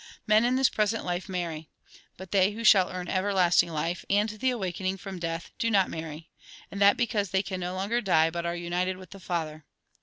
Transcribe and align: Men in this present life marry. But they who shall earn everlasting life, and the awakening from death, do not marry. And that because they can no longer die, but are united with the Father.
Men 0.25 0.43
in 0.45 0.55
this 0.55 0.67
present 0.67 1.05
life 1.05 1.29
marry. 1.29 1.69
But 2.17 2.31
they 2.31 2.53
who 2.53 2.63
shall 2.63 2.89
earn 2.89 3.07
everlasting 3.07 3.69
life, 3.69 4.03
and 4.09 4.29
the 4.29 4.49
awakening 4.49 4.97
from 4.97 5.19
death, 5.19 5.51
do 5.59 5.69
not 5.69 5.91
marry. 5.91 6.31
And 6.71 6.81
that 6.81 6.97
because 6.97 7.29
they 7.29 7.43
can 7.43 7.59
no 7.59 7.75
longer 7.75 8.01
die, 8.01 8.31
but 8.31 8.43
are 8.43 8.55
united 8.55 8.97
with 8.97 9.11
the 9.11 9.19
Father. 9.19 9.63